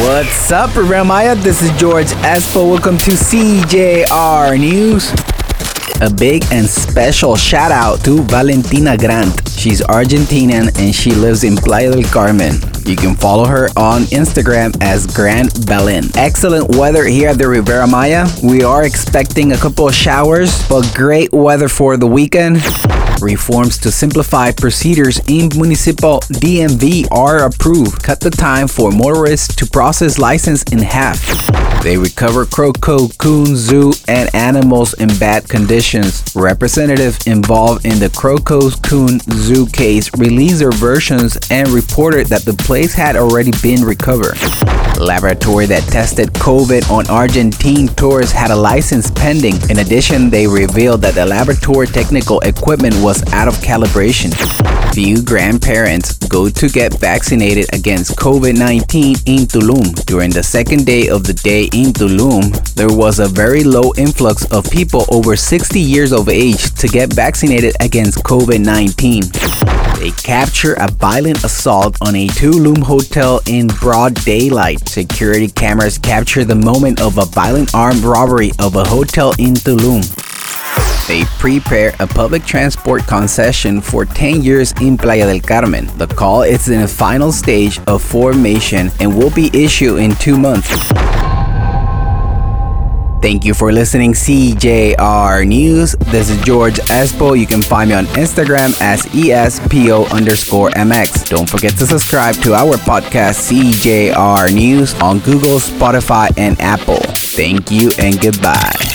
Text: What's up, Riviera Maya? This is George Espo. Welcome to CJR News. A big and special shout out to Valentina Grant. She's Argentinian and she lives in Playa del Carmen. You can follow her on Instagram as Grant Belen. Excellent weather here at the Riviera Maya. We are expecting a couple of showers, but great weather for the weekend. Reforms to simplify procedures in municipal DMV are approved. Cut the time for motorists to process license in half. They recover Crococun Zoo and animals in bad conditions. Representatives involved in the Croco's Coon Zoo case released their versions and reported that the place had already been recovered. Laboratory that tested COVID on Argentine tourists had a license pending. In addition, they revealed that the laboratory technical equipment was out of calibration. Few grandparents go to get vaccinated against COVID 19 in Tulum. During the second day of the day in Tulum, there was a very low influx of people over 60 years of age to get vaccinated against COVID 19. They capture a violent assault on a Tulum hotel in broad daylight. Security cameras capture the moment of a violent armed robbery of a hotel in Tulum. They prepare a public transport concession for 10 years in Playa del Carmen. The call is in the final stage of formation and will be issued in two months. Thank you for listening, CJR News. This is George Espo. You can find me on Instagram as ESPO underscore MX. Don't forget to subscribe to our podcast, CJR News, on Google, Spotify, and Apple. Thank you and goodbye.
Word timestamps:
What's 0.00 0.50
up, 0.50 0.74
Riviera 0.76 1.04
Maya? 1.04 1.34
This 1.34 1.60
is 1.60 1.70
George 1.78 2.08
Espo. 2.24 2.70
Welcome 2.70 2.96
to 2.96 3.10
CJR 3.10 4.58
News. 4.58 5.12
A 6.00 6.10
big 6.10 6.42
and 6.50 6.66
special 6.66 7.36
shout 7.36 7.70
out 7.70 8.02
to 8.06 8.22
Valentina 8.22 8.96
Grant. 8.96 9.46
She's 9.50 9.82
Argentinian 9.82 10.74
and 10.78 10.94
she 10.94 11.10
lives 11.10 11.44
in 11.44 11.54
Playa 11.54 11.92
del 11.92 12.02
Carmen. 12.04 12.54
You 12.86 12.96
can 12.96 13.14
follow 13.14 13.44
her 13.44 13.68
on 13.76 14.04
Instagram 14.04 14.74
as 14.80 15.06
Grant 15.06 15.66
Belen. 15.66 16.04
Excellent 16.16 16.76
weather 16.76 17.04
here 17.04 17.28
at 17.28 17.38
the 17.38 17.46
Riviera 17.46 17.86
Maya. 17.86 18.26
We 18.42 18.64
are 18.64 18.84
expecting 18.84 19.52
a 19.52 19.58
couple 19.58 19.86
of 19.86 19.94
showers, 19.94 20.66
but 20.66 20.90
great 20.94 21.30
weather 21.30 21.68
for 21.68 21.98
the 21.98 22.06
weekend. 22.06 22.62
Reforms 23.20 23.76
to 23.78 23.90
simplify 23.90 24.50
procedures 24.50 25.20
in 25.28 25.50
municipal 25.54 26.20
DMV 26.20 27.10
are 27.10 27.44
approved. 27.44 28.02
Cut 28.02 28.20
the 28.20 28.30
time 28.30 28.66
for 28.66 28.90
motorists 28.90 29.54
to 29.56 29.66
process 29.66 30.18
license 30.18 30.62
in 30.72 30.78
half. 30.78 31.20
They 31.82 31.96
recover 31.96 32.44
Crococun 32.44 33.56
Zoo 33.56 33.92
and 34.06 34.34
animals 34.34 34.94
in 34.94 35.08
bad 35.18 35.48
conditions. 35.48 36.22
Representatives 36.34 37.26
involved 37.26 37.86
in 37.86 37.98
the 37.98 38.10
Croco's 38.10 38.76
Coon 38.76 39.18
Zoo 39.30 39.66
case 39.66 40.10
released 40.18 40.58
their 40.58 40.72
versions 40.72 41.38
and 41.50 41.68
reported 41.68 42.26
that 42.26 42.44
the 42.44 42.52
place 42.52 42.92
had 42.92 43.16
already 43.16 43.52
been 43.62 43.82
recovered. 43.82 44.36
Laboratory 44.98 45.64
that 45.66 45.84
tested 45.84 46.28
COVID 46.34 46.90
on 46.90 47.08
Argentine 47.08 47.88
tourists 47.88 48.34
had 48.34 48.50
a 48.50 48.56
license 48.56 49.10
pending. 49.10 49.54
In 49.70 49.78
addition, 49.78 50.28
they 50.28 50.46
revealed 50.46 51.00
that 51.00 51.14
the 51.14 51.24
laboratory 51.24 51.86
technical 51.86 52.40
equipment 52.40 52.94
was 53.10 53.32
out 53.32 53.48
of 53.48 53.54
calibration. 53.54 54.30
Few 54.94 55.20
grandparents 55.20 56.16
go 56.28 56.48
to 56.48 56.68
get 56.68 56.94
vaccinated 57.00 57.66
against 57.74 58.14
COVID 58.14 58.56
19 58.56 59.16
in 59.26 59.42
Tulum. 59.50 59.84
During 60.06 60.30
the 60.30 60.44
second 60.44 60.86
day 60.86 61.08
of 61.08 61.24
the 61.24 61.32
day 61.32 61.64
in 61.72 61.92
Tulum, 61.92 62.44
there 62.74 62.94
was 63.02 63.18
a 63.18 63.26
very 63.26 63.64
low 63.64 63.92
influx 63.96 64.44
of 64.52 64.62
people 64.70 65.06
over 65.10 65.34
60 65.34 65.80
years 65.80 66.12
of 66.12 66.28
age 66.28 66.72
to 66.74 66.86
get 66.86 67.12
vaccinated 67.12 67.74
against 67.80 68.22
COVID 68.22 68.64
19. 68.64 69.24
They 69.98 70.12
capture 70.12 70.74
a 70.74 70.88
violent 70.88 71.42
assault 71.42 71.96
on 72.00 72.14
a 72.14 72.28
Tulum 72.28 72.80
hotel 72.80 73.40
in 73.46 73.66
broad 73.82 74.14
daylight. 74.24 74.88
Security 74.88 75.48
cameras 75.48 75.98
capture 75.98 76.44
the 76.44 76.54
moment 76.54 77.00
of 77.00 77.18
a 77.18 77.24
violent 77.24 77.74
armed 77.74 78.04
robbery 78.04 78.52
of 78.60 78.76
a 78.76 78.84
hotel 78.84 79.32
in 79.40 79.54
Tulum. 79.54 80.29
They 81.10 81.24
prepare 81.40 81.92
a 81.98 82.06
public 82.06 82.44
transport 82.44 83.04
concession 83.04 83.80
for 83.80 84.04
10 84.04 84.44
years 84.44 84.72
in 84.80 84.96
Playa 84.96 85.26
del 85.26 85.40
Carmen. 85.40 85.88
The 85.98 86.06
call 86.06 86.42
is 86.42 86.68
in 86.68 86.82
the 86.82 86.86
final 86.86 87.32
stage 87.32 87.80
of 87.88 88.00
formation 88.00 88.92
and 89.00 89.18
will 89.18 89.32
be 89.32 89.50
issued 89.52 89.98
in 89.98 90.14
two 90.14 90.38
months. 90.38 90.68
Thank 93.20 93.44
you 93.44 93.54
for 93.54 93.72
listening, 93.72 94.12
CJR 94.12 95.48
News. 95.48 95.96
This 96.12 96.30
is 96.30 96.40
George 96.44 96.78
Espo. 96.86 97.36
You 97.36 97.48
can 97.48 97.60
find 97.60 97.90
me 97.90 97.96
on 97.96 98.06
Instagram 98.14 98.80
as 98.80 99.04
ESPO 99.06 100.12
underscore 100.12 100.70
MX. 100.70 101.28
Don't 101.28 101.50
forget 101.50 101.72
to 101.78 101.86
subscribe 101.86 102.36
to 102.36 102.54
our 102.54 102.76
podcast, 102.76 103.50
CJR 103.50 104.54
News, 104.54 104.94
on 105.00 105.18
Google, 105.18 105.58
Spotify, 105.58 106.30
and 106.38 106.60
Apple. 106.60 107.02
Thank 107.34 107.72
you 107.72 107.90
and 107.98 108.20
goodbye. 108.20 108.89